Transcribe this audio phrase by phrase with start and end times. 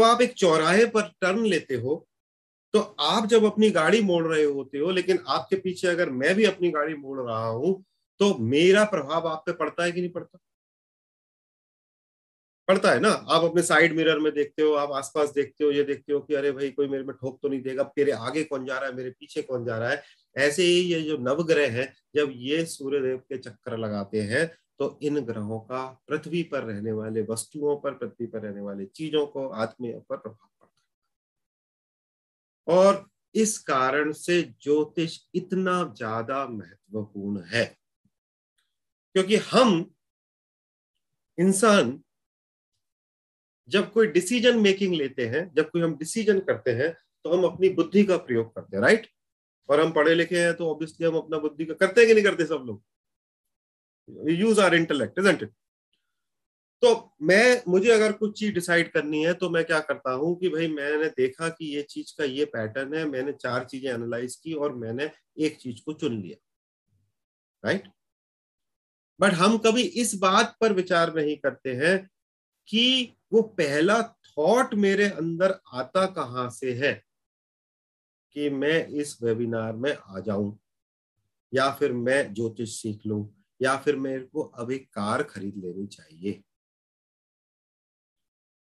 [0.00, 2.06] जब आप एक चौराहे पर टर्न लेते हो
[2.74, 6.44] तो आप जब अपनी गाड़ी मोड़ रहे होते हो, लेकिन आपके पीछे अगर मैं भी
[6.44, 7.72] अपनी गाड़ी मोड़ रहा हूँ
[8.20, 10.38] तो मेरा प्रभाव आप पे पड़ता है कि नहीं पड़ता?
[12.68, 13.08] पड़ता है ना?
[13.08, 16.34] आप अपने साइड मिरर में देखते हो, आप आसपास देखते हो, ये देखते हो कि
[16.34, 18.96] अरे भाई, कोई मेरे में ठोक तो नहीं देगा मेरे आगे कौन जा रहा है,
[18.96, 20.02] मेरे पीछे कौन जा रहा है?
[20.36, 24.46] ऐसे ही ये जो नवग्रह है, जब ये सूर्यदेव के चक्कर लगाते हैं
[24.80, 29.26] तो इन ग्रहों का पृथ्वी पर रहने वाले वस्तुओं पर, पृथ्वी पर रहने वाले चीज़ों
[29.26, 30.82] को आत्मीय पर प्रभाव पड़ता
[32.66, 33.04] है। और
[33.34, 37.64] इस कारण से ज्योतिष इतना ज़्यादा महत्वपूर्ण है,
[39.14, 39.90] क्योंकि हम
[41.38, 42.00] इंसान
[43.68, 46.92] जब कोई डिसीज़न मेकिंग लेते हैं, जब कोई हम डिसीज़न करते हैं
[47.24, 49.06] तो हम अपनी बुद्धि का प्रयोग करते हैं राइट
[49.68, 52.24] और हम पढ़े लिखे हैं तो ऑब्वियसली हम अपना बुद्धि का करते हैं कि नहीं
[52.24, 52.82] करते सब लोग?
[54.30, 55.52] Use our intellect isn't it
[56.82, 56.90] तो
[57.22, 60.68] मैं, मुझे अगर कुछ चीज़ डिसाइड करनी है तो मैं क्या करता हूँ कि भाई,
[60.68, 64.74] मैंने देखा कि ये चीज़ का ये पैटर्न है, मैंने चार चीज़ें एनालाइज की और
[64.76, 66.36] मैंने एक चीज़ को चुन लिया।
[67.64, 67.90] राइट
[69.20, 71.96] बट हम कभी इस बात पर विचार नहीं करते हैं
[72.68, 76.92] कि वो पहला थॉट मेरे अंदर आता कहाँ से है
[78.36, 80.58] कि मैं इस वेबिनार में आ जाऊँ
[81.52, 83.24] या फिर मैं ज्योतिष सीख लूँ।
[83.62, 86.42] या फिर मेरे को अब एक कार खरीद लेनी चाहिए?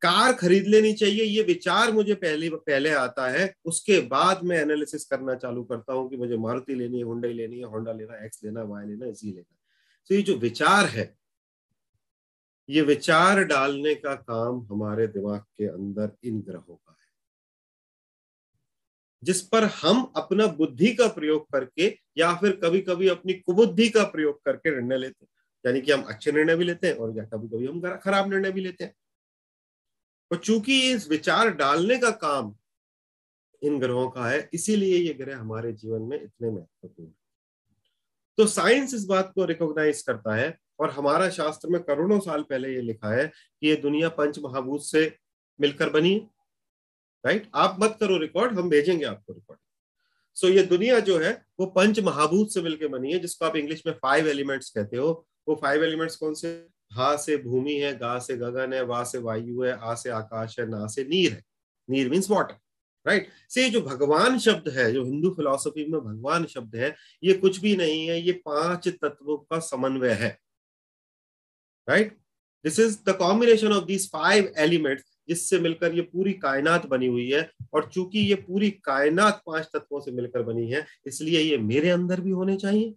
[0.02, 5.06] कार खरीद लेनी चाहिए, ये विचार मुझे पहले पहले आता है। उसके बाद मैं एनालिसिस
[5.06, 8.44] करना चालू करता हूँ कि मुझे मारुति लेनी है होंडा लेनी है होंडा लेना एक्स
[8.44, 9.56] लेना वाई लेना इसी लेना।
[10.10, 11.18] तो ये जो विचार है,
[12.70, 17.07] ये विचार डालने का काम हमारे दिमाग के अंदर इन ग्रहों का है।
[19.24, 21.88] जिस पर हम अपना बुद्धि का प्रयोग करके
[22.18, 25.30] या फिर कभी कभी अपनी कुबुद्धि का प्रयोग करके निर्णय लेते हैं।
[25.66, 28.52] यानी कि हम अच्छे निर्णय भी लेते हैं और या कभी कभी हम खराब निर्णय
[28.52, 28.96] भी लेते हैं।
[30.32, 32.56] और चूँकि इस विचार डालने का काम
[33.62, 37.12] इन ग्रहों का है, इसीलिए ये ग्रह हमारे जीवन में इतने महत्वपूर्ण
[38.38, 42.74] तो साइंस इस बात को रिकॉग्नाइज करता है और हमारा शास्त्र में करोड़ों साल पहले
[42.74, 45.02] ये लिखा है कि ये दुनिया पंच महाभूत से
[45.60, 46.37] मिलकर बनी है।
[47.26, 49.60] राइट आप मत करो रिकॉर्ड हम भेजेंगे आपको रिकॉर्ड
[50.38, 53.56] सो so, ये दुनिया जो है वो पंच महाभूत से मिलकर बनी है जिसको आप
[53.56, 56.50] इंग्लिश में फाइव एलिमेंट्स कहते हो। वो फाइव एलिमेंट्स कौन से?
[56.94, 60.60] हा से भूमि है गा से गगन है वा से वायु है आ से आकाश
[60.60, 61.44] है ना से नीर है।
[61.90, 62.56] नीर मीन्स वाटर
[63.06, 67.60] राइट से जो भगवान शब्द है जो हिंदू फिलोसफी में भगवान शब्द है ये कुछ
[67.62, 70.38] भी नहीं है ये पाँच तत्वों का समन्वय है।
[71.88, 72.18] Right
[72.66, 77.30] this is the combination of these five elements जिससे मिलकर ये पूरी कायनात बनी हुई
[77.32, 81.90] है और चूँकि ये पूरी कायनात पाँच तत्वों से मिलकर बनी है, इसलिए ये मेरे
[81.90, 82.94] अंदर भी होने चाहिए।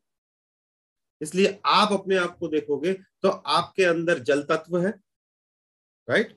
[1.21, 2.93] इसलिए आप अपने आप को देखोगे
[3.23, 4.91] तो आपके अंदर जल तत्व है
[6.09, 6.37] राइट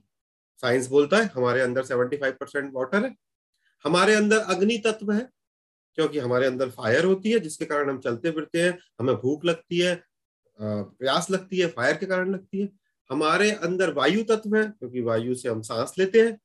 [0.63, 3.15] साइंस बोलता है, हमारे अंदर 75 परसेंट वाटर है।
[3.85, 5.27] हमारे अंदर अग्नि तत्व है,
[5.97, 9.79] क्योंकि हमारे अंदर फायर होती है, जिसके कारण हम चलते फिरते हैं, हमें भूख लगती
[9.79, 9.95] है
[10.59, 12.69] प्यास लगती है फायर के कारण लगती है।
[13.09, 16.39] हमारे अंदर वायु तत्व है, क्योंकि वायु से हम सांस लेते हैं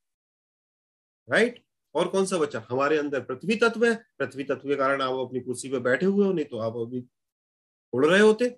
[1.28, 1.62] राइट
[1.94, 2.64] और कौन सा बचा?
[2.69, 6.26] हमारे अंदर पृथ्वी तत्व है, पृथ्वी तत्व के कारण आप अपनी कुर्सी पर बैठे हुए
[6.26, 7.04] हो, नहीं तो आप अभी
[7.92, 8.48] उड़ रहे होते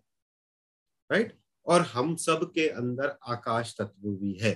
[1.11, 4.53] राइट और हम सब के अंदर आकाश तत्व भी है।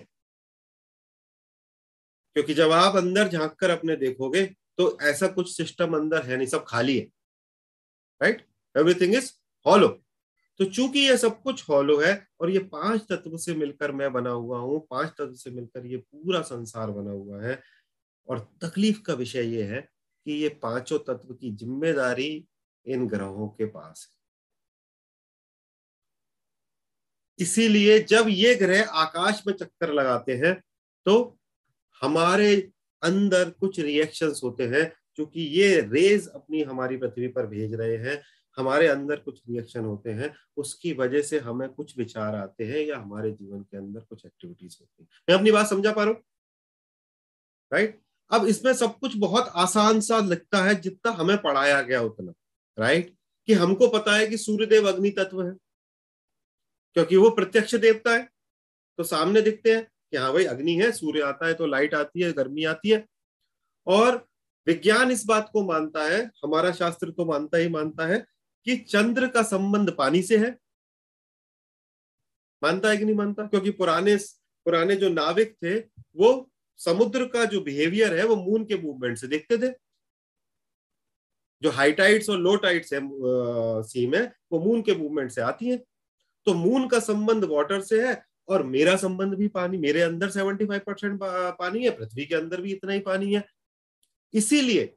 [2.36, 4.44] क्योंकि जब आप अंदर झाँक कर अपने देखोगे
[4.78, 7.04] तो ऐसा कुछ सिस्टम अंदर है नहीं, सब खाली है
[8.20, 9.32] राइट एवरीथिंग इज़
[9.66, 10.03] हॉलो
[10.60, 14.30] तो चूँकि ये सब कुछ हॉलो है और ये पाँच तत्व से मिलकर मैं बना
[14.30, 17.60] हुआ हूँ, पाँच तत्व से मिलकर ये पूरा संसार बना हुआ है,
[18.28, 22.46] और तकलीफ़ का विषय ये है कि ये पाँचों तत्व की ज़िम्मेदारी
[22.86, 24.22] इन ग्रहों के पास है।
[27.38, 30.54] इसीलिए जब ये ग्रह आकाश में चक्कर लगाते हैं
[31.06, 31.14] तो
[32.02, 32.54] हमारे
[33.02, 34.84] अंदर कुछ रिएक्शंस होते हैं
[35.16, 38.20] क्योंकि ये रेज अपनी हमारी पृथ्वी पर भेज रहे हैं
[38.56, 42.98] हमारे अंदर कुछ रिएक्शन होते हैं, उसकी वजह से हमें कुछ विचार आते हैं या
[42.98, 46.22] हमारे जीवन के अंदर कुछ एक्टिविटीज़ होती है। मैं अपनी बात समझा पा रहा हूँ?
[47.72, 52.32] राइट अब इसमें सब कुछ बहुत आसान सा लगता है जितना हमें पढ़ाया गया उतना।
[52.78, 53.16] राइट
[53.46, 55.54] कि हमको पता है कि सूर्यदेव अग्नि तत्व है।
[56.94, 58.28] क्योंकि वो प्रत्यक्ष देवता है।
[58.98, 62.20] तो सामने दिखते हैं कि हाँ भाई, अग्नि है, सूर्य आता है तो लाइट आती
[62.20, 63.06] है, गर्मी आती है।
[63.86, 64.28] और
[64.66, 68.26] विज्ञान इस बात को मानता है, हमारा शास्त्र तो मानता ही मानता है
[68.66, 70.50] कि चंद्र का संबंध पानी से है?
[72.62, 73.46] मानता है कि नहीं मानता?
[73.46, 74.16] क्योंकि पुराने
[74.66, 75.78] पुराने जो नाविक थे,
[76.16, 76.50] वो
[76.80, 79.72] समुद्र का जो बिहेवियर है, वो मून के मूवमेंट से देखते थे।
[81.62, 83.00] जो हाई टाइड्स और लो टाइड्स है
[83.82, 85.76] सी में, वो मून के मूवमेंट से आती है।
[86.46, 90.66] तो मून का संबंध वाटर से है और मेरा संबंध भी पानी, मेरे अंदर सेवेंटी
[90.66, 91.18] फाइव परसेंट
[91.58, 93.44] पानी है, पृथ्वी के अंदर भी इतना ही पानी है।
[94.34, 94.94] इसीलिए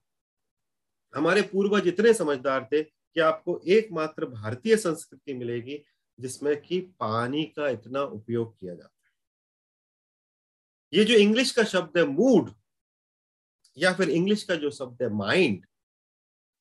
[1.13, 2.81] हमारे पूर्वज इतने समझदार थे
[3.17, 5.77] कि आपको एकमात्र भारतीय संस्कृति मिलेगी
[6.19, 9.11] जिसमें कि पानी का इतना उपयोग किया जाता है।
[10.93, 12.51] ये जो इंग्लिश का शब्द है मूड
[13.77, 15.65] या फिर इंग्लिश का जो शब्द है माइंड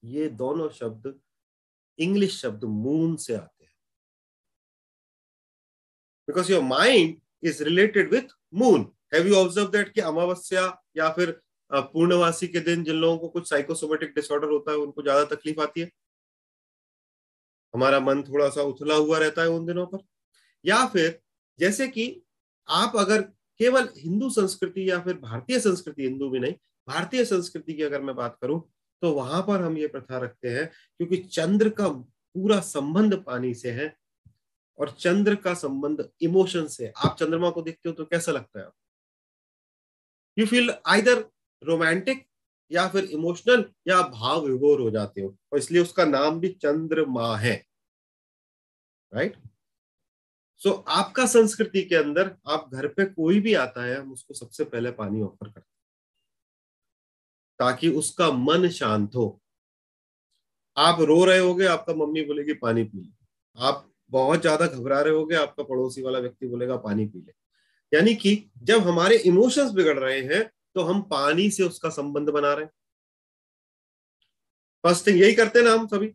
[0.03, 1.13] ये दोनों शब्द
[1.99, 3.73] इंग्लिश शब्द मून से आते हैं।
[6.29, 10.65] Because your mind is related with moon have you observe that कि अमावस्या
[10.97, 15.25] या फिर पूर्णवासी के दिन जिन लोगों को कुछ साइकोसोमेटिक डिसऑर्डर होता है, उनको ज़्यादा
[15.35, 15.91] तकलीफ़ आती है?
[17.77, 19.99] हमारा मन थोड़ा सा उथला हुआ रहता है उन दिनों पर।
[20.65, 21.19] या फिर
[21.59, 22.23] जैसे कि
[22.69, 23.23] आप अगर
[23.61, 26.55] केवल हिंदू संस्कृति या फिर भारतीय संस्कृति, हिंदू भी नहीं,
[26.89, 28.61] भारतीय संस्कृति की अगर मैं बात करूँ
[29.03, 30.67] तो वहाँ पर हम ये प्रथा रखते हैं,
[31.01, 33.95] क्योंकि चंद्र का पूरा संबंध पानी से है
[34.79, 38.69] और चंद्र का संबंध इमोशन से आप चंद्रमा को देखते हो तो कैसा लगता है
[40.37, 41.25] यू फील आइदर
[41.63, 42.27] रोमांटिक
[42.71, 47.37] या फिर इमोशनल या भाव विभोर हो जाते हो और इसलिए उसका नाम भी चंद्रमा
[47.37, 47.55] है।
[49.13, 49.37] राइट
[50.63, 54.35] सो so, आपका संस्कृति के अंदर आप घर पे कोई भी आता है हम उसको
[54.35, 55.75] सबसे पहले पानी ऑफ़र करते
[57.61, 59.27] ताकि उसका मन शांत हो।
[60.77, 63.09] आप रो रहे होगे आपका मम्मी बोलेगी पानी पी ले।
[63.59, 67.33] आप बहुत ज़्यादा घबरा रहे होगे आपका पड़ोसी वाला व्यक्ति बोलेगा पानी पी ले।
[67.93, 70.43] यानी कि जब हमारे इमोशंस बिगड़ रहे हैं
[70.77, 72.73] तो हम पानी से उसका संबंध बना रहे हैं।
[74.85, 76.09] फ़र्स्ट थिंग, यही करते हैं ना हम सभी।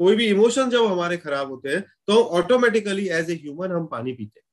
[0.00, 4.12] कोई भी इमोशन जब हमारे खराब होते हैं तो ऑटोमेटिकली एज ए ह्यूमन हम पानी
[4.12, 4.46] पीते हैं।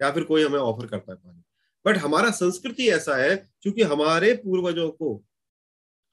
[0.00, 1.42] या फिर कोई हमें ऑफ़र करता है पानी।
[1.84, 5.22] बट हमारा संस्कृति ऐसा है, क्योंकि हमारे पूर्वजों को,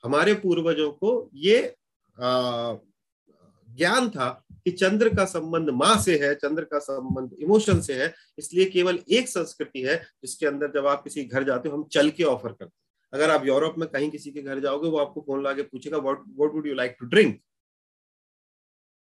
[0.03, 1.75] हमारे पूर्वजों को ये
[2.17, 8.13] ज्ञान था कि चंद्र का संबंध माँ से है, चंद्र का संबंध इमोशन से है,
[8.37, 12.09] इसलिए केवल एक संस्कृति है, जिसके अंदर जब आप किसी घर जाते हो, हम चल
[12.09, 12.71] के ऑफ़र करते हैं।
[13.13, 16.23] अगर आप यूरोप में कहीं किसी के घर जाओगे, वो आपको फ़ोन ला पूछेगा what
[16.37, 17.39] what would you like to drink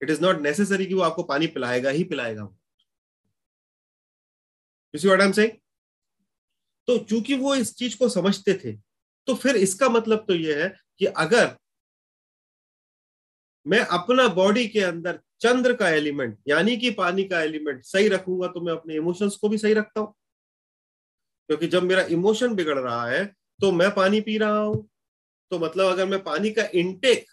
[0.01, 2.43] it is not necessary कि वो आपको पानी पिलाएगा ही पिलाएगा।
[6.87, 8.71] तो चूँकि वो इस चीज़ को समझते थे
[9.27, 10.69] तो फिर इसका मतलब तो यह है
[10.99, 11.45] कि अगर
[13.69, 18.47] मैं अपना बॉडी के अंदर चंद्र का एलिमेंट यानी कि पानी का एलिमेंट सही रखूँगा
[18.47, 20.13] तो मैं अपने इमोशंस को भी सही रखता हूँ।
[21.49, 23.25] क्योंकि जब मेरा इमोशन बिगड़ रहा है
[23.59, 24.87] तो मैं पानी पी रहा हूँ।
[25.51, 27.25] तो मतलब अगर मैं पानी का इंटेक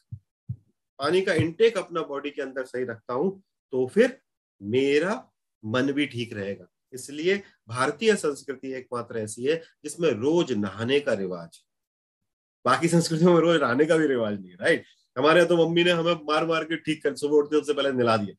[0.98, 3.30] पानी का इंटेक अपना बॉडी के अंदर सही रखता हूँ
[3.72, 4.18] तो फिर
[4.60, 5.22] मेरा
[5.64, 7.36] मन भी ठीक रहेगा। इसलिए
[7.68, 11.60] भारतीय संस्कृति एकमात्र ऐसी है जिसमें रोज नहाने का रिवाज।
[12.64, 14.84] बाकी संस्कृतियों में रोज नहाने का भी रिवाज नहीं राइट
[15.16, 18.16] हमारे तो मम्मी ने हमें मार मार के ठीक कर, सुबह उठते उससे पहले निला
[18.16, 18.34] दिया।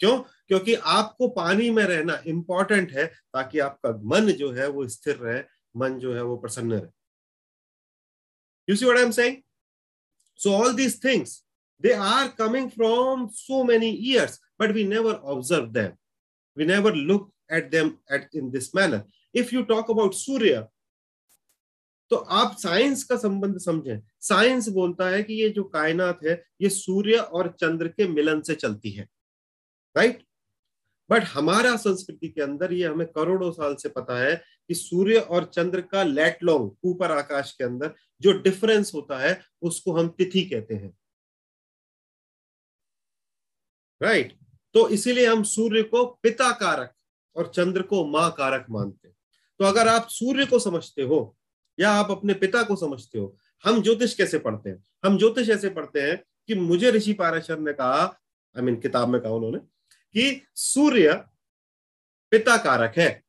[0.00, 0.18] क्यों?
[0.48, 5.42] क्योंकि आपको पानी में रहना इंपॉर्टेंट है ताकि आपका मन जो है वो स्थिर रहे,
[5.76, 6.90] मन जो है वो प्रसन्न रहे।
[8.68, 9.36] You see what I am saying
[10.38, 11.42] so all these things
[11.82, 15.92] they are coming from so many years but we never observe them
[16.56, 19.02] we never look at them at in this manner
[19.34, 20.66] if you talk about Surya
[22.10, 26.68] तो आप science का संबंध समझें। Science बोलता है कि ये जो कायनात है, ये
[26.68, 29.08] सूर्य और चंद्र के मिलन से चलती है।
[29.96, 30.26] राइट
[31.10, 34.36] बट हमारा संस्कृति के अंदर ये हमें करोड़ों साल से पता है
[34.68, 39.42] कि सूर्य और चंद्र का लेट लॉन्ग ऊपर आकाश के अंदर जो डिफरेंस होता है,
[39.62, 40.98] उसको हम तिथि कहते हैं।
[44.02, 44.46] Right right?
[44.74, 46.94] तो इसीलिए हम सूर्य को पिता कारक
[47.36, 49.16] और चंद्र को माँ कारक मानते हैं।
[49.58, 51.35] तो अगर आप सूर्य को समझते हो
[51.80, 53.36] या आप अपने पिता को समझते हो?
[53.64, 54.84] हम ज्योतिष कैसे पढ़ते हैं?
[55.04, 58.22] हम ज्योतिष ऐसे पढ़ते हैं कि मुझे ऋषि पाराशर ने कहा
[58.56, 61.24] आई मीन किताब में कहा उन्होंने, कि सूर्य
[62.30, 63.22] पिता कारक है।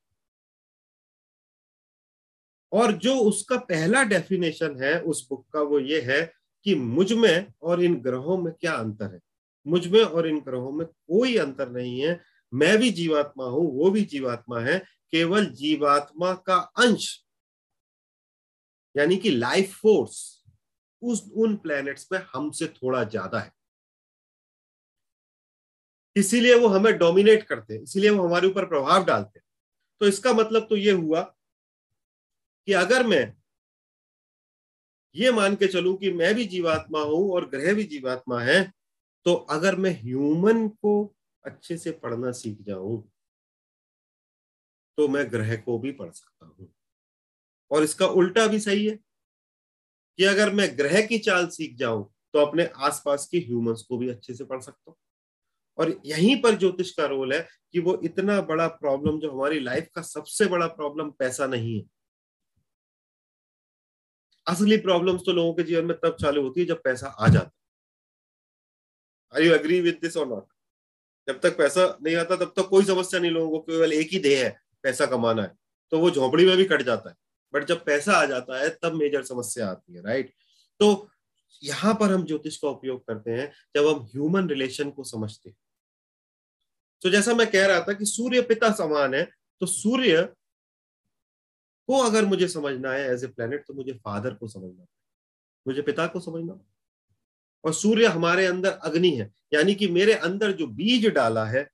[2.72, 7.84] और जो उसका पहला डेफिनेशन है उस बुक का वो ये है कि मुझमें और
[7.84, 9.20] इन ग्रहों में क्या अंतर है?
[9.68, 12.22] मुझमें और इन ग्रहों में कोई अंतर नहीं है।
[12.54, 14.80] मैं भी जीवात्मा हूँ, वो भी जीवात्मा है।
[15.12, 17.27] केवल जीवात्मा का अंश
[18.98, 20.18] यानी कि लाइफ फोर्स
[21.02, 23.52] उस, उन प्लैनेट्स में हमसे थोड़ा ज़्यादा है।
[26.16, 29.46] इसीलिए वो हमें डोमिनेट करते हैं, इसीलिए वो हमारे ऊपर प्रभाव डालते हैं।
[30.02, 31.22] तो इसका मतलब तो ये हुआ
[32.68, 33.34] कि अगर मैं
[35.16, 38.62] ये मान के चलूँ कि मैं भी जीवात्मा हूँ और ग्रह भी जीवात्मा है
[39.26, 40.94] तो अगर मैं ह्यूमन को
[41.44, 43.02] अच्छे से पढ़ना सीख जाऊँ
[44.98, 46.68] तो मैं ग्रह को भी पढ़ सकता हूँ।
[47.72, 48.96] और इसका उल्टा भी सही है
[50.20, 54.10] कि अगर मैं ग्रह की चाल सीख जाऊँ तो अपने आसपास के ह्यूमंस को भी
[54.10, 54.96] अच्छे से पढ़ सकता हूँ।
[55.78, 57.40] और यहीं पर ज्योतिष का रोल है
[57.74, 61.86] कि वो इतना बड़ा प्रॉब्लम जो हमारी लाइफ का सबसे बड़ा प्रॉब्लम पैसा नहीं है।
[64.48, 67.52] असली प्रॉब्लम्स तो लोगों के जीवन में तब चालू होती है जब पैसा आ जाता
[69.34, 70.48] है। यू एग्री विद दिस और नॉट
[71.28, 74.20] जब तक पैसा नहीं आता, तब तक कोई समस्या नहीं लोगों को, केवल एक ही
[74.20, 74.50] देह है,
[74.84, 75.56] पैसा कमाना है।
[75.92, 77.16] तो वो झोपड़ी में भी कट जाता है।
[77.58, 80.34] बट जब पैसा आ जाता है, तब मेजर समस्या आती है राइट
[80.80, 81.10] तो
[81.62, 85.58] यहाँ पर हम ज्योतिष का उपयोग करते हैं, जब हम ह्यूमन रिलेशन को समझते हैं।
[87.02, 89.24] तो जैसा मैं कह रहा था कि सूर्य पिता समान है
[89.62, 90.22] तो सूर्य
[91.90, 94.86] को अगर मुझे समझना है एज ए प्लेनेट तो मुझे फादर को समझना
[95.66, 96.60] मुझे पिता को समझना
[97.64, 101.68] और सूर्य हमारे अंदर अग्नि है, यानी कि मेरे अंदर जो बीज डाला है,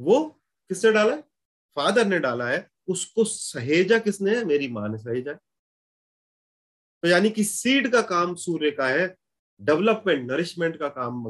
[0.00, 0.24] वो
[0.70, 1.20] किसने डाला है?
[1.76, 4.36] फादर ने डाला है। उसको सहेजा किसने?
[4.36, 5.32] है मेरी माँ ने सहेजा।
[7.02, 9.14] तो यानी कि सीड का काम सूर्य का है
[9.60, 11.24] डेवलपमेंट नरिशमेंट का काम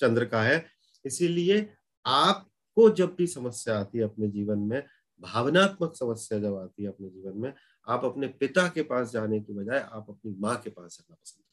[0.00, 0.64] चंद्र का है।
[1.04, 1.74] इसीलिए
[2.06, 4.82] आपको जब भी समस्या आती है अपने जीवन में,
[5.20, 7.52] भावनात्मक समस्या जब आती है अपने जीवन में,
[7.88, 11.44] आप अपने पिता के पास जाने की बजाय आप अपनी माँ के पास जाना पसंद